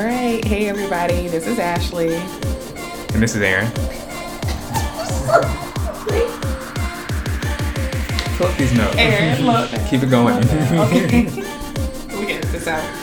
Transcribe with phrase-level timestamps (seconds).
[0.00, 0.42] All right.
[0.42, 1.28] Hey, everybody.
[1.28, 2.14] This is Ashley.
[3.12, 3.70] And this is Aaron.
[8.38, 8.96] Pull these notes.
[8.96, 9.68] Aaron, look.
[9.90, 10.36] Keep it going.
[10.38, 11.24] Okay.
[12.18, 12.99] we get this out.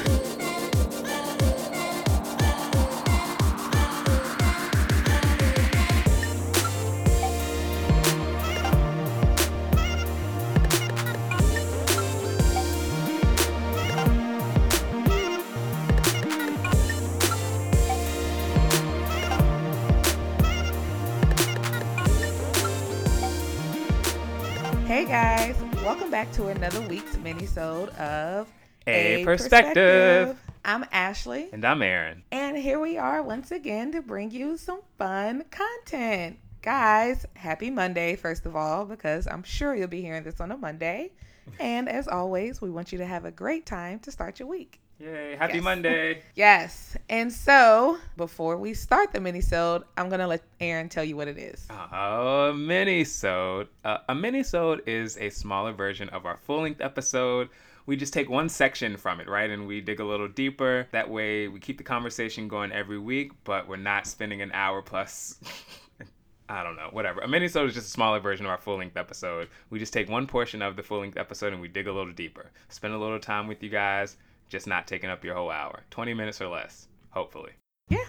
[25.84, 28.48] Welcome back to another week's mini-sode of
[28.88, 30.38] A Perspective.
[30.66, 32.24] I'm Ashley, and I'm Aaron.
[32.32, 36.40] and here we are once again to bring you some fun content.
[36.62, 40.58] Guys, happy Monday, first of all, because I'm sure you'll be hearing this on a
[40.58, 41.12] Monday.
[41.60, 44.82] And as always, we want you to have a great time to start your week.
[45.00, 45.64] Yay, happy Yes.
[45.64, 46.22] Monday.
[46.36, 46.98] Yes.
[47.10, 51.28] And so, before we start the mini-sode, I'm going to let Aaron tell you what
[51.28, 51.68] it is.
[51.70, 53.68] Oh, a mini-sode.
[53.84, 57.50] Uh, a mini-sode is a smaller version of our full-length episode.
[57.86, 59.50] We just take one section from it, right?
[59.50, 60.88] And we dig a little deeper.
[60.92, 64.82] That way we keep the conversation going every week, but we're not spending an hour
[64.82, 65.40] plus
[66.50, 67.20] I don't know, whatever.
[67.22, 69.50] A mini-sode is just a smaller version of our full-length episode.
[69.70, 72.52] We just take one portion of the full-length episode and we dig a little deeper.
[72.70, 74.16] Spend a little time with you guys,
[74.50, 75.84] just not taking up your whole hour.
[75.92, 77.52] 20 minutes or less, hopefully.
[77.90, 78.06] Yeah.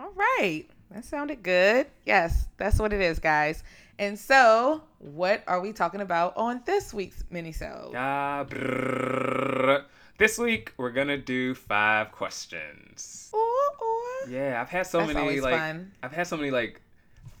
[0.00, 0.64] All right.
[0.90, 1.86] That sounded good.
[2.06, 3.62] Yes, that's what it is, guys.
[3.98, 7.94] And so, what are we talking about on this week's mini-sode?
[7.96, 8.46] Ah.
[10.18, 13.30] This week we're gonna do five questions.
[13.34, 14.30] Ooh, ooh.
[14.30, 15.92] Yeah, I've had so That's many like fun.
[16.02, 16.80] I've had so many like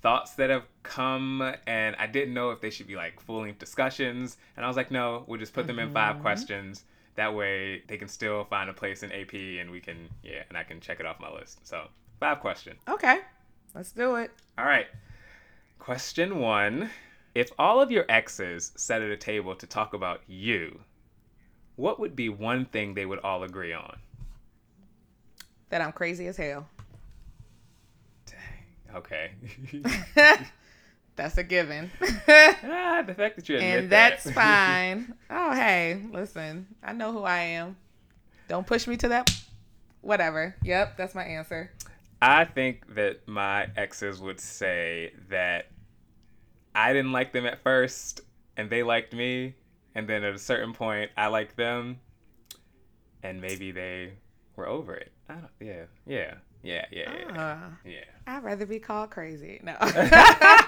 [0.00, 3.58] thoughts that have come and I didn't know if they should be like full length
[3.58, 4.36] discussions.
[4.56, 6.20] And I was like, no, we'll just put them in five Mhm.
[6.20, 6.84] questions.
[7.18, 10.56] That way they can still find a place in AP and we can yeah, and
[10.56, 11.66] I can check it off my list.
[11.66, 11.88] So
[12.20, 12.76] five question.
[12.88, 13.18] Okay.
[13.74, 14.30] Let's do it.
[14.56, 14.86] All right.
[15.80, 16.90] Question one.
[17.34, 20.78] If all of your exes sat at a table to talk about you,
[21.74, 23.96] what would be one thing they would all agree on?
[25.70, 26.68] That I'm crazy as hell.
[28.26, 28.96] Dang.
[28.96, 29.32] Okay.
[31.18, 31.90] that's a given.
[32.00, 34.22] ah, the fact that you admit and that.
[34.22, 35.12] that's fine.
[35.28, 36.68] Oh, hey, listen.
[36.82, 37.76] I know who I am.
[38.48, 39.30] Don't push me to that.
[40.00, 40.54] Whatever.
[40.62, 41.72] Yep, that's my answer.
[42.22, 45.66] I think that my exes would say that
[46.74, 48.20] I didn't like them at first
[48.56, 49.54] and they liked me.
[49.96, 51.98] And then at a certain point, I liked them.
[53.24, 54.12] And maybe they
[54.54, 55.10] were over it.
[55.28, 57.42] I don't, yeah, yeah, yeah, yeah, yeah.
[57.42, 58.04] Uh, yeah.
[58.28, 59.60] I'd rather be called crazy.
[59.64, 59.76] No.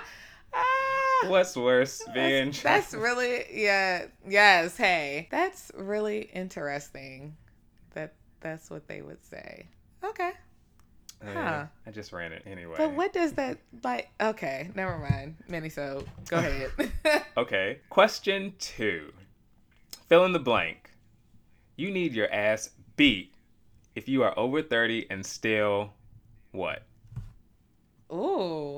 [1.26, 7.36] What's worse, being that's, that's really yeah yes hey that's really interesting
[7.94, 9.66] that that's what they would say
[10.04, 10.32] okay
[11.22, 11.66] huh.
[11.86, 12.74] I just ran it anyway.
[12.78, 16.70] but what does that like okay never mind mini so go ahead
[17.40, 17.78] Okay.
[17.88, 19.12] Question two.
[20.08, 20.90] Fill in the blank.
[21.76, 23.32] You need your ass beat
[23.94, 25.94] if you are over 30 and still
[26.52, 26.82] what?
[28.12, 28.69] Ooh.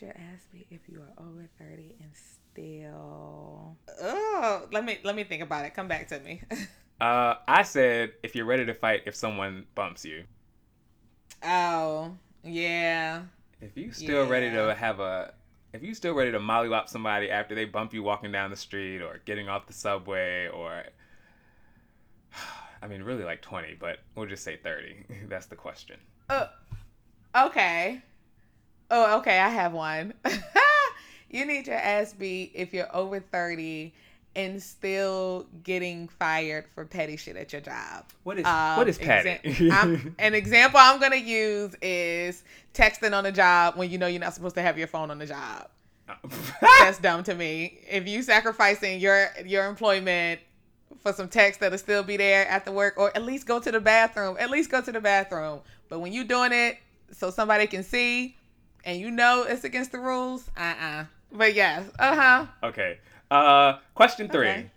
[0.00, 3.76] You need your ass beat if you are over 30 and still.
[4.00, 5.74] Oh, let me let me think about it.
[5.74, 6.42] Come back to me.
[7.00, 10.24] Uh, I said if you're ready to fight if someone bumps you.
[11.44, 12.10] oh,
[12.42, 13.22] yeah.
[13.60, 15.32] If you still ready to have a
[15.72, 19.00] if you still ready to mollywop somebody after they bump you walking down the street
[19.00, 20.82] or getting off the subway or
[22.82, 25.04] I mean really like 20, but we'll just say 30.
[25.28, 26.00] That's the question.
[26.28, 26.48] Uh,
[27.36, 28.02] okay.
[28.90, 29.38] Oh, okay.
[29.38, 30.14] I have one.
[31.30, 33.92] you need your ass beat if you're over 30
[34.36, 38.04] and still getting fired for petty shit at your job.
[38.22, 39.38] What is Um, what is petty?
[39.42, 44.06] exa- an example I'm going to use is texting on the job when you know
[44.06, 45.68] you're not supposed to have your phone on the job.
[46.80, 47.80] That's dumb to me.
[47.90, 50.40] If you sacrificing your your employment
[51.00, 53.80] for some text that'll still be there after work, or at least go to the
[53.80, 54.36] bathroom.
[54.40, 55.60] At least go to the bathroom.
[55.90, 56.78] But when you doing it
[57.12, 58.37] so somebody can see,
[58.88, 62.46] and you know it's against the rules, uh uh But yes, uh huh.
[62.64, 62.98] Okay.
[63.30, 64.48] Uh, question three.
[64.48, 64.70] Okay.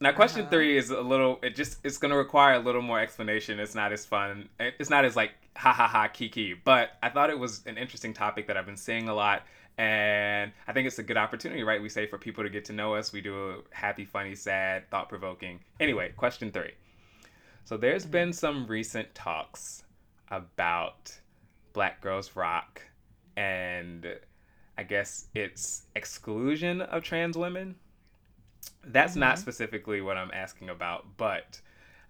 [0.00, 0.50] Now, question Uh-huh.
[0.50, 1.38] three is a little.
[1.42, 3.58] It just it's gonna require a little more explanation.
[3.58, 4.50] It's not as fun.
[4.60, 6.52] It's not as like ha ha ha kiki.
[6.52, 9.44] But I thought it was an interesting topic that I've been seeing a lot,
[9.78, 11.80] and I think it's a good opportunity, right?
[11.80, 13.10] We say for people to get to know us.
[13.12, 15.60] We do a happy, funny, sad, thought provoking.
[15.80, 16.72] Anyway, question three.
[17.64, 19.84] So there's been some recent talks
[20.30, 21.18] about
[21.72, 22.82] Black Girls Rock
[23.36, 24.18] and
[24.76, 27.76] I guess it's exclusion of trans women.
[28.82, 29.40] That's not Mhm.
[29.40, 31.60] specifically what I'm asking about, but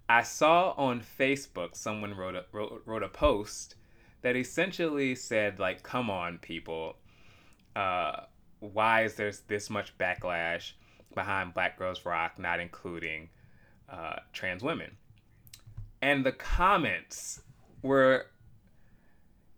[0.09, 3.77] I saw on Facebook someone wrote a wrote, wrote a post
[4.23, 6.99] that essentially said like, "Come on, people,
[7.77, 8.25] uh,
[8.61, 10.73] why is there this much backlash
[11.15, 13.31] behind Black Girls Rock not including
[13.89, 14.97] uh, trans women?"
[16.03, 17.43] And the comments
[17.83, 18.27] were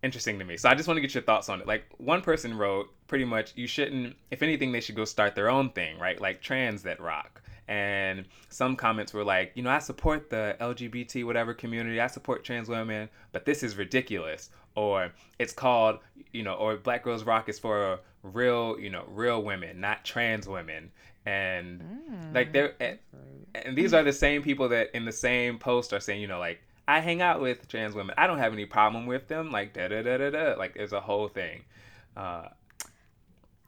[0.07, 0.55] interesting to me.
[0.55, 1.67] So I just want to get your thoughts on it.
[1.67, 5.49] Like one person wrote pretty much you shouldn't if anything they should go start their
[5.49, 6.19] own thing, right?
[6.19, 7.41] Like trans that rock.
[7.67, 11.99] And some comments were like, you know, I support the LGBT whatever community.
[11.99, 14.49] I support trans women, but this is ridiculous.
[14.75, 15.99] Or it's called,
[16.31, 20.47] you know, or Black Girls Rock is for real, you know, real women, not trans
[20.47, 20.89] women.
[21.25, 22.97] And mm, like they're and,
[23.53, 26.39] and these are the same people that in the same post are saying, you know,
[26.39, 28.15] like I hang out with trans women.
[28.17, 29.51] I don't have any problem with them.
[29.51, 30.55] Like da da da da da.
[30.57, 31.63] Like there's a whole thing.
[32.15, 32.47] Uh,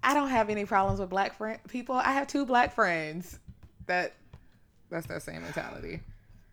[0.01, 1.95] I don't have any problems with black friend people.
[1.95, 3.39] I have two black friends.
[3.87, 4.13] That
[4.89, 5.99] that's that same mentality.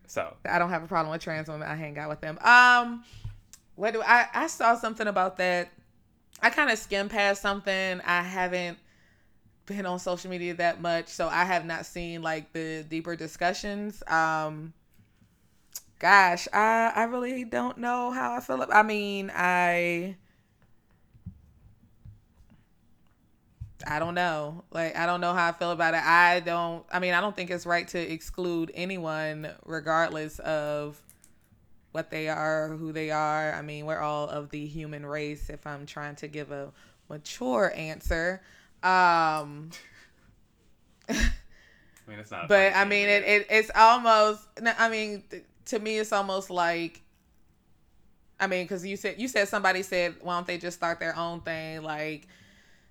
[0.07, 1.67] So I don't have a problem with trans women.
[1.67, 2.37] I hang out with them.
[2.39, 3.03] Um,
[3.75, 4.27] what do I?
[4.33, 5.69] I saw something about that.
[6.41, 8.01] I kind of skimmed past something.
[8.05, 8.77] I haven't
[9.65, 14.03] been on social media that much, so I have not seen like the deeper discussions.
[14.07, 14.73] Um,
[15.99, 18.61] gosh, I I really don't know how I feel.
[18.61, 20.17] About I mean, I
[23.85, 24.63] I don't know.
[24.71, 26.03] Like I don't know how I feel about it.
[26.03, 31.01] I don't I mean, I don't think it's right to exclude anyone regardless of
[31.91, 33.53] what they are, who they are.
[33.53, 36.71] I mean, we're all of the human race if I'm trying to give a
[37.09, 38.41] mature answer.
[38.83, 39.71] Um
[41.09, 41.13] I
[42.07, 42.47] mean, it's not.
[42.49, 44.47] But I mean, it, it it's almost.
[44.77, 45.23] I mean,
[45.67, 47.01] to me, it's almost like.
[48.39, 51.17] I mean, because you said you said somebody said, why don't they just start their
[51.17, 51.81] own thing?
[51.81, 52.27] Like,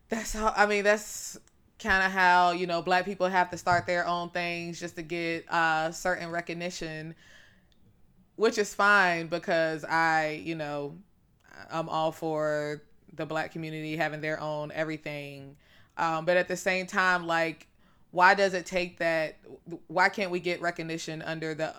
[0.08, 0.52] that's how.
[0.56, 1.38] I mean, that's
[1.78, 5.02] kind of how you know black people have to start their own things just to
[5.02, 7.14] get uh certain recognition,
[8.36, 10.96] which is fine because I, you know,
[11.70, 12.82] I'm all for
[13.14, 15.56] the black community having their own everything.
[15.96, 17.66] Um, but at the same time, like,
[18.10, 19.36] why does it take that?
[19.88, 21.74] Why can't we get recognition under the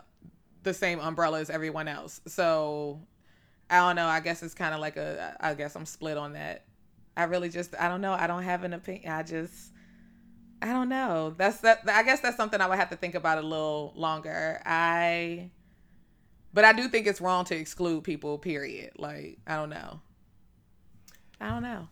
[0.67, 2.21] the same umbrella as everyone else.
[2.27, 2.99] So
[3.69, 4.05] I don't know.
[4.05, 5.35] I guess it's kind of like a.
[5.39, 6.65] I guess I'm split on that.
[7.15, 7.73] I really just.
[7.79, 8.13] I don't know.
[8.13, 9.11] I don't have an opinion.
[9.11, 9.71] I just.
[10.61, 11.33] I don't know.
[11.37, 11.81] That's that.
[11.87, 14.61] I guess that's something I would have to think about a little longer.
[14.65, 15.51] I.
[16.53, 18.37] But I do think it's wrong to exclude people.
[18.37, 18.91] Period.
[18.97, 20.01] Like I don't know.
[21.39, 21.87] I don't know.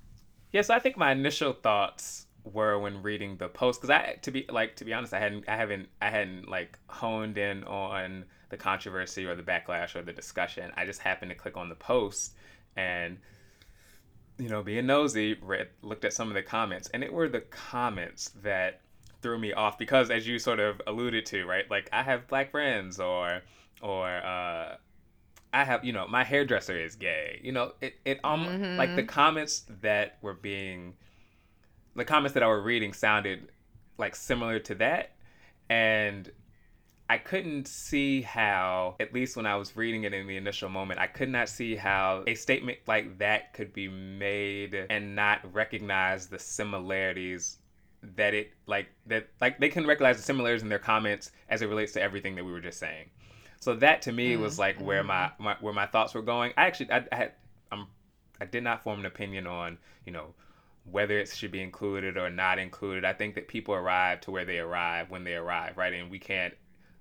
[0.51, 4.45] Yes, I think my initial thoughts were when reading the post because I to be
[4.49, 8.57] like to be honest I hadn't I haven't I hadn't like honed in on the
[8.57, 10.71] controversy or the backlash or the discussion.
[10.75, 12.33] I just happened to click on the post
[12.75, 13.17] and
[14.37, 17.41] you know, being nosy, read, looked at some of the comments, and it were the
[17.41, 18.81] comments that
[19.21, 21.69] threw me off because, as you sort of alluded to, right?
[21.69, 23.41] Like I have black friends, or
[23.81, 24.75] or uh,
[25.53, 27.39] I have, you know, my hairdresser is gay.
[27.43, 28.77] You know, it it um mm-hmm.
[28.77, 30.95] like the comments that were being,
[31.95, 33.49] the comments that I were reading sounded
[33.97, 35.11] like similar to that,
[35.69, 36.29] and
[37.07, 40.99] I couldn't see how, at least when I was reading it in the initial moment,
[40.99, 46.27] I could not see how a statement like that could be made and not recognize
[46.27, 47.57] the similarities
[48.15, 51.67] that it like that like they can recognize the similarities in their comments as it
[51.67, 53.09] relates to everything that we were just saying.
[53.59, 54.43] So that to me mm-hmm.
[54.43, 55.43] was like where my, mm-hmm.
[55.43, 56.53] my where my thoughts were going.
[56.57, 57.31] I actually I, I had
[57.71, 57.87] I'm
[58.39, 60.33] I did not form an opinion on you know
[60.91, 63.05] whether it should be included or not included.
[63.05, 65.93] I think that people arrive to where they arrive when they arrive, right?
[65.93, 66.53] And we can't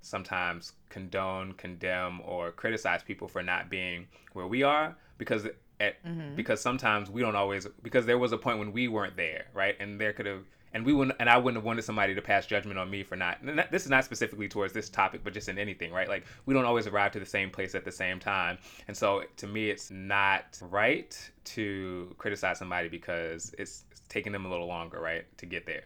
[0.04, 5.46] sometimes condone, condemn, or criticize people for not being where we are because
[5.80, 6.34] at, mm-hmm.
[6.36, 9.76] because sometimes we don't always because there was a point when we weren't there, right?
[9.80, 10.44] And there could have
[10.74, 13.16] and we wouldn't and I wouldn't have wanted somebody to pass judgment on me for
[13.16, 13.38] not.
[13.70, 16.08] This is not specifically towards this topic, but just in anything, right?
[16.08, 18.58] Like we don't always arrive to the same place at the same time,
[18.88, 24.44] and so to me, it's not right to criticize somebody because it's, it's taking them
[24.44, 25.84] a little longer, right, to get there.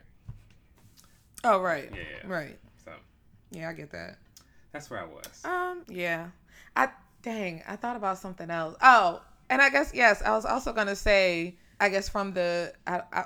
[1.45, 2.59] Oh right, yeah, right.
[3.51, 4.19] Yeah, I get that.
[4.73, 5.45] That's where I was.
[5.45, 6.29] Um, yeah.
[6.77, 6.89] I
[7.23, 8.77] dang, I thought about something else.
[8.83, 13.03] Oh, and I guess yes, I was also gonna say, I guess from the I,
[13.13, 13.25] I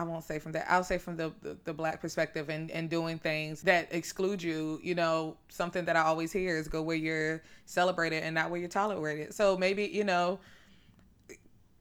[0.00, 0.64] I won't say from that.
[0.66, 4.80] I'll say from the, the, the, black perspective and, and doing things that exclude you,
[4.82, 8.58] you know, something that I always hear is go where you're celebrated and not where
[8.58, 9.34] you're tolerated.
[9.34, 10.38] So maybe, you know,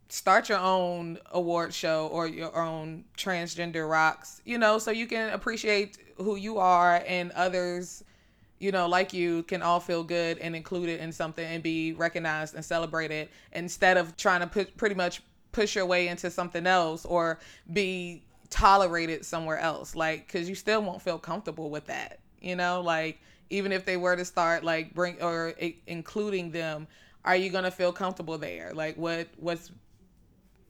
[0.10, 5.32] start your own award show or your own transgender rocks, you know, so you can
[5.32, 8.04] appreciate who you are and others,
[8.60, 12.56] you know, like you can all feel good and included in something and be recognized
[12.56, 17.06] and celebrated instead of trying to put pretty much push your way into something else
[17.06, 17.40] or
[17.72, 19.96] be tolerated somewhere else.
[19.96, 23.20] Like, cause you still won't feel comfortable with that, you know, like
[23.52, 26.88] even if they were to start like bring or i- including them,
[27.26, 28.74] are you gonna feel comfortable there?
[28.74, 29.72] Like what what's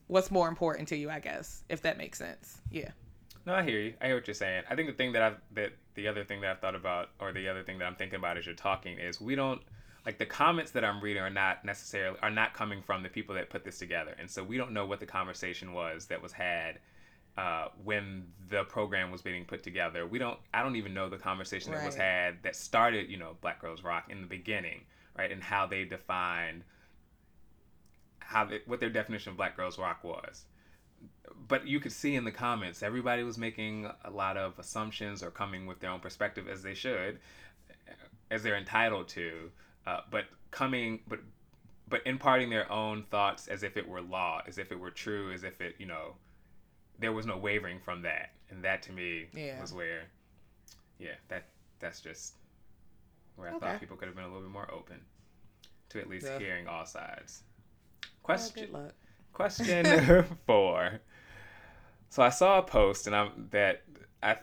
[0.09, 1.09] what's more important to you?
[1.09, 2.59] I guess if that makes sense.
[2.69, 2.89] Yeah.
[3.45, 3.93] No, I hear you.
[4.01, 4.63] I hear what you're saying.
[4.69, 7.31] I think the thing that I've that the other thing that I've thought about, or
[7.31, 9.61] the other thing that I'm thinking about as you're talking, is we don't
[10.05, 13.35] like the comments that I'm reading are not necessarily are not coming from the people
[13.35, 16.33] that put this together, and so we don't know what the conversation was that was
[16.33, 16.79] had
[17.37, 20.05] uh, when the program was being put together.
[20.05, 20.39] We don't.
[20.53, 23.83] I don't even know the conversation that was had that started, you know, Black Girls
[23.83, 24.81] Rock in the beginning,
[25.17, 26.63] right, and how they defined
[28.29, 30.45] how they, what their definition of Black Girls Rock was
[31.47, 35.31] but you could see in the comments everybody was making a lot of assumptions or
[35.31, 37.19] coming with their own perspective as they should
[38.31, 39.49] as they're entitled to
[39.87, 41.19] uh, but coming but
[41.87, 45.31] but imparting their own thoughts as if it were law as if it were true
[45.31, 46.13] as if it you know
[46.99, 49.59] there was no wavering from that and that to me Yeah.
[49.61, 50.03] was where
[50.99, 51.45] yeah that
[51.79, 52.35] that's just
[53.37, 53.65] where i Okay.
[53.65, 54.99] thought people could have been a little bit more open
[55.89, 56.37] to at least Yeah.
[56.39, 57.43] hearing all sides
[58.23, 58.93] question good.
[59.33, 60.99] Question four.
[62.09, 63.83] So I saw a post and I'm that
[64.21, 64.37] I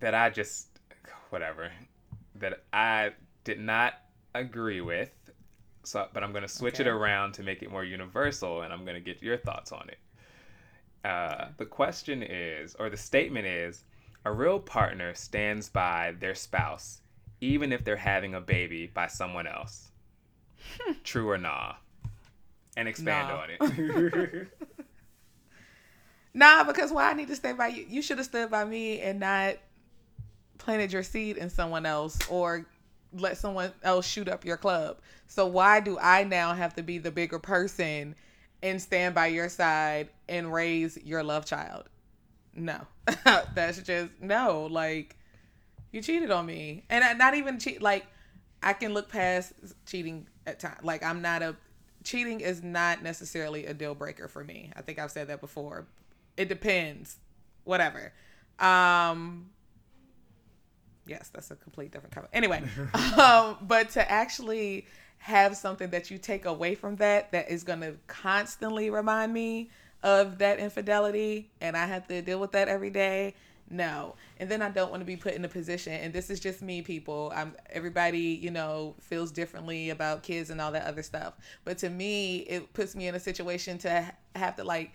[0.00, 0.68] that I just
[1.30, 1.70] whatever
[2.36, 3.12] that I
[3.44, 3.94] did not
[4.34, 5.10] agree with.
[5.82, 9.00] So, but I'm gonna switch it around to make it more universal, and I'm gonna
[9.00, 9.98] get your thoughts on it.
[11.06, 13.84] Uh, the question is, or the statement is,
[14.24, 17.00] a real partner stands by their spouse,
[17.40, 19.92] even if they're having a baby by someone else.
[21.04, 21.74] True or nah?
[22.76, 23.36] And expand Nah.
[23.42, 24.48] on it.
[26.34, 27.86] Nah, because why I need to stand by you?
[27.88, 29.54] You should have stood by me and not
[30.58, 32.66] planted your seed in someone else or
[33.12, 34.98] let someone else shoot up your club.
[35.26, 38.14] So why do I now have to be the bigger person
[38.62, 41.84] and stand by your side and raise your love child?
[42.54, 42.80] No.
[43.54, 45.16] That's just no, like
[45.92, 46.84] you cheated on me.
[46.90, 48.06] And I, not even cheat like
[48.62, 49.52] I can look past
[49.86, 50.80] cheating at times.
[50.82, 51.56] Like I'm not a
[52.06, 54.70] cheating is not necessarily a deal breaker for me.
[54.74, 55.86] I think I've said that before.
[56.36, 57.16] It depends.
[57.64, 58.12] Whatever.
[58.58, 59.50] Um
[61.06, 62.28] Yes, that's a complete different cover.
[62.32, 62.64] Anyway,
[63.16, 64.86] um, but to actually
[65.18, 69.70] have something that you take away from that that is going to constantly remind me
[70.02, 73.34] of that infidelity and I have to deal with that every day.
[73.68, 74.14] No.
[74.38, 76.62] And then I don't want to be put in a position and this is just
[76.62, 77.32] me people.
[77.34, 81.34] I'm everybody, you know, feels differently about kids and all that other stuff.
[81.64, 84.92] But to me, it puts me in a situation to have to like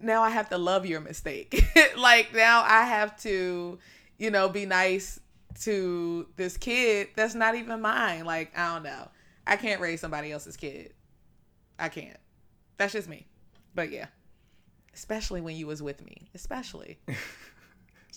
[0.00, 1.62] now I have to love your mistake.
[1.98, 3.78] like now I have to,
[4.18, 5.20] you know, be nice
[5.60, 8.24] to this kid that's not even mine.
[8.24, 9.08] Like, I don't know.
[9.46, 10.94] I can't raise somebody else's kid.
[11.78, 12.18] I can't.
[12.76, 13.26] That's just me.
[13.74, 14.06] But yeah.
[14.94, 16.28] Especially when you was with me.
[16.34, 16.98] Especially.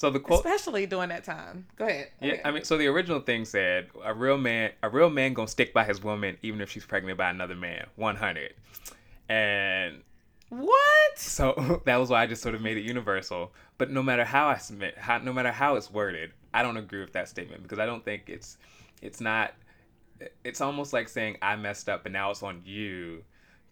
[0.04, 1.66] so the quote Especially during that time.
[1.78, 2.10] Go ahead.
[2.20, 2.42] Yeah.
[2.44, 5.74] I mean, so the original thing said a real man, a real man gonna stick
[5.74, 7.88] by his woman even if she's pregnant by another man.
[7.96, 8.54] One hundred,
[9.30, 10.02] and
[10.50, 11.18] what?
[11.18, 13.54] so that was why I just sort of made it universal.
[13.78, 17.00] But no matter how I submit, how, no matter how it's worded, I don't agree
[17.00, 18.58] with that statement because I don't think it's,
[19.02, 19.54] it's not.
[20.44, 23.24] It's almost like saying I messed up and now it's on you,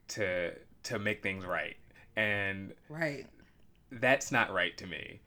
[0.10, 1.76] to to make things right,
[2.16, 3.28] and Right.
[3.92, 5.20] that's not right to me.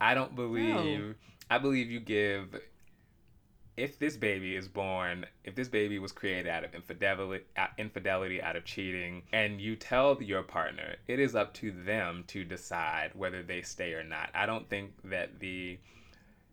[0.00, 1.14] I don't believe.
[1.50, 2.60] I believe you give.
[3.76, 7.44] If this baby is born, if this baby was created out of infidelity,
[7.76, 12.42] infidelity, out of cheating, and you tell your partner, it is up to them to
[12.42, 14.30] decide whether they stay or not.
[14.34, 15.78] I don't think that the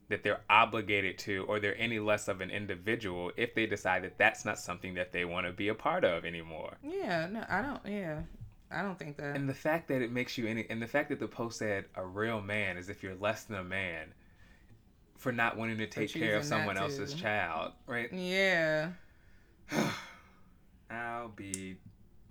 [0.10, 4.18] that they're obligated to, or they're any less of an individual if they decide that
[4.18, 6.78] that's not something that they want to be a part of anymore.
[6.84, 8.22] Yeah, no, I don't yeah.
[8.74, 9.36] I don't think that.
[9.36, 11.86] And the fact that it makes you any, and the fact that the post said
[11.96, 14.14] a real man is if you're less than a man
[15.18, 18.12] for not wanting to take care of someone else's child, right?
[18.12, 18.90] yeah.
[20.92, 21.78] I'll be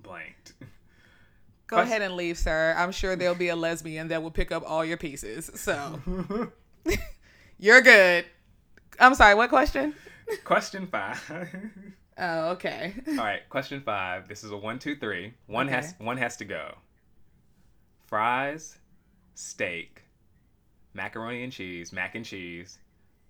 [0.03, 0.53] blanked.
[1.67, 2.75] Go ahead and leave, sir.
[2.77, 5.51] I'm sure there'll be a lesbian that will pick up all your pieces.
[5.55, 6.01] So
[7.59, 8.27] you're good.
[9.01, 9.95] I'm sorry, what question?
[10.45, 11.21] question five.
[12.19, 12.95] Oh, okay.
[13.09, 14.29] All right, question five.
[14.29, 15.35] This is a one, two, three.
[15.47, 15.77] One Okay.
[15.77, 16.77] has one has to go.
[18.07, 18.79] Fries,
[19.35, 20.03] steak,
[20.95, 22.79] macaroni and cheese, mac and cheese,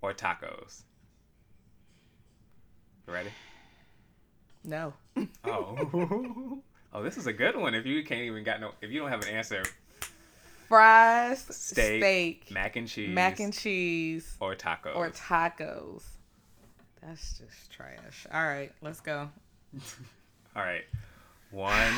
[0.03, 0.83] or tacos.
[3.07, 3.31] You ready?
[4.65, 4.93] No.
[5.45, 6.62] Oh.
[6.93, 7.75] oh, this is a good one.
[7.75, 9.62] If you can't even got no, if you don't have an answer,
[10.69, 14.97] Fries, Steak, steak, mac and cheese, mac and cheese, or tacos.
[14.97, 16.03] or tacos.
[17.02, 18.26] That's just trash.
[18.32, 19.28] All right, let's go.
[20.56, 20.85] All right,
[21.50, 21.92] one,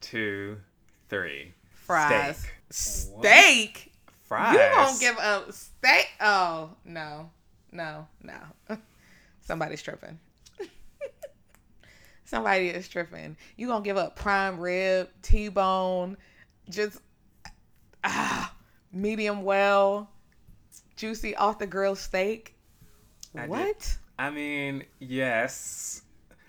[0.00, 0.56] two,
[1.08, 1.54] three.
[1.72, 2.46] Fries.
[2.70, 3.22] Steak.
[3.22, 3.92] Steak?
[4.24, 4.54] Fries.
[4.54, 6.08] You won't give up steak?
[6.20, 7.30] Oh, no.
[7.70, 8.78] No, no.
[9.42, 10.18] Somebody's tripping.
[12.24, 13.36] Somebody is tripping.
[13.56, 16.16] You gonna give up prime rib, T-bone,
[16.70, 17.00] just
[18.02, 18.54] ah,
[18.92, 20.08] medium well,
[20.96, 22.54] juicy off the grill steak.
[23.36, 23.78] I what?
[23.78, 23.88] did.
[24.18, 26.02] I mean, yes.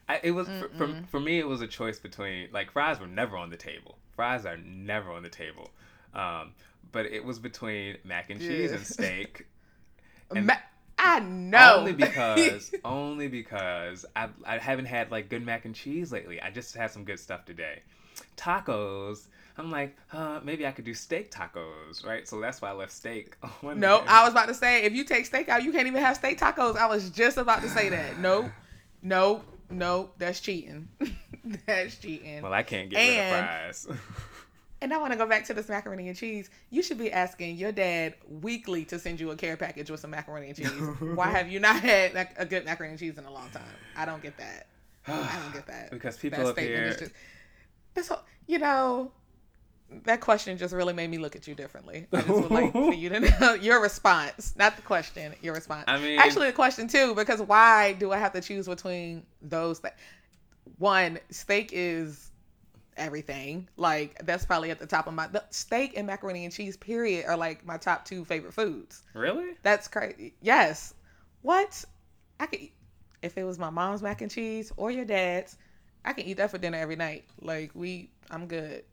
[0.08, 1.40] I, it was for, for, for me.
[1.40, 3.98] It was a choice between like fries were never on the table.
[4.16, 5.72] Fries are never on the table.
[6.14, 6.54] Um,
[6.92, 9.48] but it was between mac and cheese and steak.
[10.34, 10.56] And Ma-
[10.98, 11.80] I know.
[11.80, 16.42] Only because only because I I haven't had like good mac and cheese lately.
[16.42, 17.82] I just had some good stuff today.
[18.38, 19.28] Tacos.
[19.58, 22.28] I'm like, uh, maybe I could do steak tacos, right?
[22.28, 23.36] So that's why I left steak.
[23.64, 24.10] on No, there.
[24.10, 26.40] I was about to say if you take steak out, you can't even have steak
[26.40, 26.76] tacos.
[26.78, 28.20] I was just about to say that.
[28.20, 28.48] Nope,
[29.02, 30.14] nope, nope.
[30.18, 30.90] That's cheating.
[31.66, 32.42] that's cheating.
[32.42, 33.88] Well, I can't get And- rid of fries.
[34.82, 36.50] And I want to go back to this macaroni and cheese.
[36.70, 40.12] You should be asking your dad weekly to send you a care package with some
[40.12, 40.70] macaroni and cheese.
[41.16, 43.64] Why have you not had a good macaroni and cheese in a long time?
[43.96, 44.68] I don't get that.
[45.08, 45.90] I don't get that.
[45.92, 47.14] Because people that up here- just.
[47.96, 49.12] This whole, you know,
[50.04, 52.08] that question just really made me look at you differently.
[52.12, 55.86] I just would like for you to know your response, not the question, your response.
[55.88, 59.80] I mean- actually, the question too, because why do I have to choose between those?
[59.82, 59.98] That
[60.80, 62.32] one steak is
[62.98, 63.68] everything.
[63.78, 66.78] Like that's probably at the top of my the steak and macaroni and cheese.
[66.78, 69.04] Period are like my top two favorite foods.
[69.14, 69.52] Really?
[69.64, 70.34] That's crazy.
[70.42, 70.94] Yes.
[71.42, 71.84] What?
[72.40, 72.60] I could
[73.22, 75.58] if it was my mom's mac and cheese or your dad's.
[76.04, 77.26] I can eat that for dinner every night.
[77.42, 78.84] Like we, I'm good.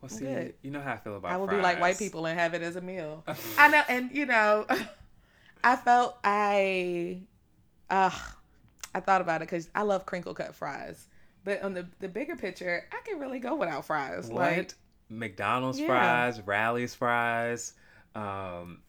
[0.00, 0.54] Well, see, good.
[0.62, 1.56] you know how I feel about I will fries.
[1.58, 3.24] be like white people and have it as a meal.
[3.58, 4.66] I know, and you know,
[5.64, 7.20] I felt I,
[7.90, 8.10] uh,
[8.94, 11.06] I thought about it because I love crinkle cut fries,
[11.44, 14.28] but on the the bigger picture, I can really go without fries.
[14.28, 14.40] What?
[14.40, 14.74] Like,
[15.08, 15.86] McDonald's Yeah.
[15.86, 17.74] fries, Rally's fries.
[18.14, 18.82] Um,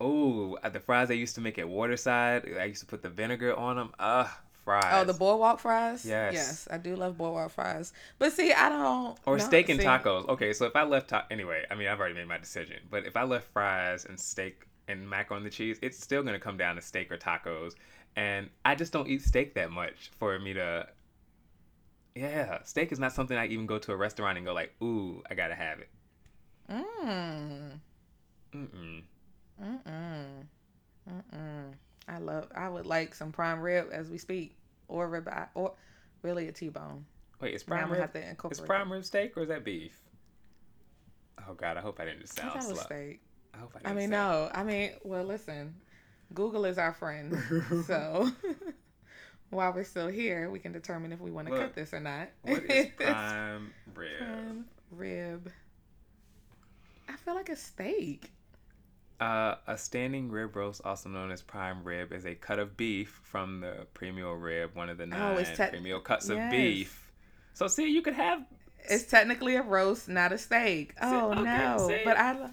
[0.00, 2.48] oh, the fries they used to make at Waterside.
[2.58, 3.92] I used to put the vinegar on them.
[3.98, 4.28] Ugh,
[4.64, 4.92] fries.
[4.94, 6.04] oh, the boardwalk fries.
[6.04, 6.34] Yes.
[6.34, 7.92] yes, I do love boardwalk fries.
[8.18, 9.18] But see, I don't.
[9.26, 10.28] or no, steak and see, tacos.
[10.28, 12.78] Okay, so if I left ta- anyway, I mean I've already made my decision.
[12.90, 16.40] But if I left fries and steak and mac on the cheese, it's still gonna
[16.40, 17.74] come down to steak or tacos.
[18.16, 20.86] And I just don't eat steak that much for me to.
[22.14, 25.22] Yeah, steak is not something I even go to a restaurant and go like, ooh,
[25.30, 25.88] I gotta have it.
[26.70, 27.80] Mm.
[28.54, 29.02] Mm-mm.
[29.62, 30.46] Mm-mm.
[31.08, 31.72] Mm-mm.
[32.08, 32.48] I love.
[32.54, 34.56] I would like some prime rib as we speak,
[34.88, 35.72] or ribeye, or
[36.22, 37.04] really a T-bone.
[37.40, 38.14] Wait, is Now I'm prime gonna rib?
[38.14, 38.60] have to incorporate.
[38.60, 40.00] Is prime rib steak or is that beef?
[41.48, 42.86] Oh God, I hope I didn't just I sound thought it was slow.
[42.86, 43.20] steak.
[43.54, 43.92] I hope I I didn't.
[43.92, 44.60] I mean, sound- no.
[44.60, 45.74] I mean, well, listen.
[46.34, 47.36] Google is our friend,
[47.86, 48.30] so
[49.50, 52.28] while we're still here, we can determine if we want to cut this or not.
[52.42, 54.10] What is prime rib?
[54.18, 55.50] Prime rib?
[57.08, 58.30] I feel like a steak.
[59.22, 63.20] Uh, a standing rib roast, also known as prime rib, is a cut of beef
[63.22, 67.12] from the premium rib, one of the nine Oh, te- premium cuts of beef.
[67.54, 68.44] So see, you could have.
[68.80, 70.96] It's technically a roast, not a steak.
[71.00, 72.00] Oh okay, no!
[72.04, 72.50] But I, lo-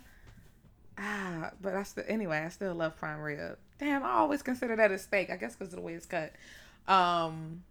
[0.99, 2.37] ah, but I still anyway.
[2.37, 3.57] I still love prime rib.
[3.79, 5.31] Damn, I always consider that a steak.
[5.31, 6.33] I guess because of the way it's cut.
[6.87, 7.63] Um,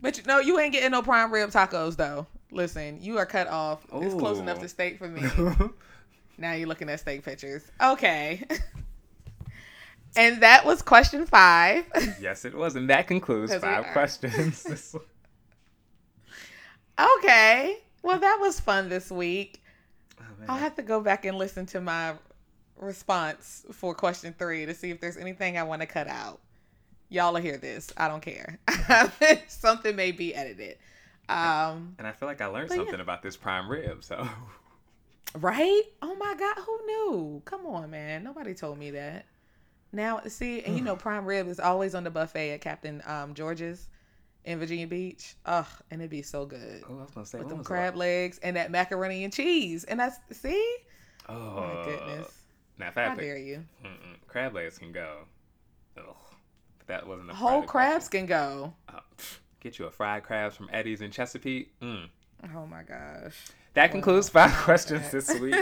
[0.00, 2.26] but you know, you ain't getting no prime rib tacos though.
[2.50, 3.86] Listen, you are cut off.
[3.92, 5.22] It's close enough to steak for me.
[6.38, 7.62] now you're looking at steak pictures.
[7.82, 8.44] Okay.
[10.16, 11.84] and that was question five.
[12.20, 14.96] yes, it was, and that concludes five questions.
[17.18, 17.78] Okay.
[18.02, 19.62] Well, that was fun this week.
[20.20, 20.24] Oh.
[20.48, 22.14] I'll have to go back and listen to my
[22.76, 26.40] response for question three to see if there's anything I want to cut out.
[27.08, 27.92] Y'all will hear this.
[27.96, 28.58] I don't care.
[29.46, 30.78] Something may be edited.
[31.28, 32.84] Um, and I feel like I learned But yeah.
[32.84, 34.02] something about this prime rib.
[34.02, 34.28] So
[35.34, 35.82] right?
[36.02, 37.42] Oh my God, who knew?
[37.44, 38.24] Come on, man.
[38.24, 39.26] Nobody told me that.
[39.92, 43.34] Now, see, and you know, prime rib is always on the buffet at Captain um,
[43.34, 43.88] George's
[44.44, 45.34] in Virginia Beach.
[45.46, 46.82] Ugh, and it'd be so good.
[46.88, 49.84] oh, I was gonna say With them crab legs and that macaroni and cheese.
[49.84, 50.76] And that's, see?
[51.28, 52.32] Oh my goodness.
[52.78, 53.64] Now, if How I dare you?
[53.84, 55.20] mm-mm, crab legs can go.
[55.96, 56.04] Ugh.
[56.86, 58.26] That wasn't a Whole crabs question.
[58.26, 58.74] can go.
[58.92, 59.00] Oh,
[59.60, 61.78] get you a fried crabs from Eddie's in Chesapeake.
[61.80, 62.08] Mm.
[62.54, 63.36] Oh my gosh.
[63.78, 65.54] That concludes five questions this week.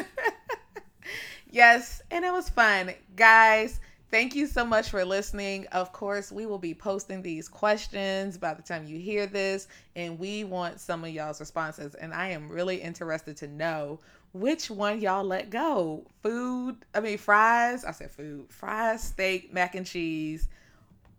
[1.50, 2.94] yes, and it was fun.
[3.14, 3.78] Guys,
[4.10, 5.66] thank you so much for listening.
[5.72, 10.18] Of course, we will be posting these questions by the time you hear this, and
[10.18, 11.94] we want some of y'all's responses.
[11.94, 14.00] And I am really interested to know
[14.32, 16.06] which one y'all let go.
[16.22, 17.84] Food, I mean, fries.
[17.84, 20.48] I said food, fries, steak, mac and cheese.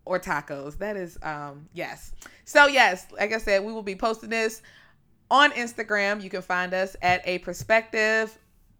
[0.04, 0.78] Or tacos.
[0.78, 2.12] That is, um, yes.
[2.44, 4.62] So, yes, like I said, we will be posting this
[5.30, 6.22] on Instagram.
[6.22, 8.38] You can find us at a perspective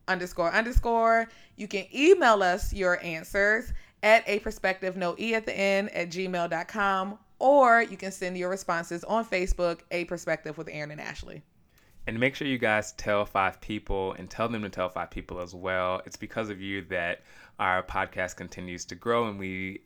[0.09, 1.29] underscore underscore.
[1.57, 6.11] You can email us your answers at a perspective, no E at the end, at
[6.11, 7.19] gmail.com.
[7.41, 11.43] Or you can send your responses on Facebook, A Perspective with Aaron and Ashley.
[12.09, 15.41] And make sure you guys tell five people and tell them to tell five people
[15.41, 16.01] as well.
[16.07, 17.21] It's because of you that
[17.61, 19.83] our podcast continues to grow and we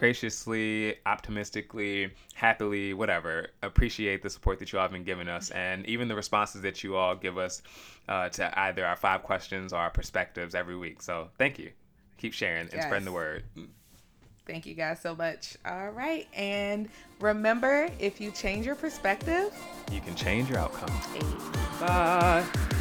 [0.00, 5.84] graciously, optimistically, happily, whatever, appreciate the support that you all have been giving us and
[5.84, 7.60] even the responses that you all give us
[8.08, 11.02] uh, to either our five questions or our perspectives every week.
[11.02, 11.70] So thank you.
[12.16, 12.84] Keep sharing and yes.
[12.84, 13.44] spreading the word.
[14.46, 15.58] Thank you guys so much.
[15.66, 16.26] All right.
[16.34, 16.88] And
[17.20, 19.52] remember, if you change your perspective,
[19.92, 20.90] you can change your outcome.
[21.78, 22.76] Bye.